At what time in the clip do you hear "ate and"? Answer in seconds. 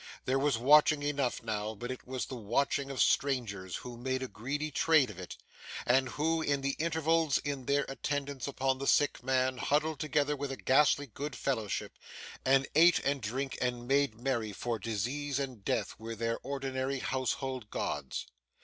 12.73-13.21